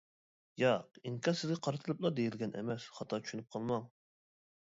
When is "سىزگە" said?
1.43-1.57